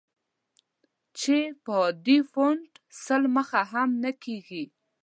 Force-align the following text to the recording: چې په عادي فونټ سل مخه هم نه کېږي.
چې 1.19 1.37
په 1.63 1.71
عادي 1.81 2.17
فونټ 2.31 2.69
سل 3.05 3.21
مخه 3.35 3.61
هم 3.71 3.89
نه 4.03 4.11
کېږي. 4.23 4.63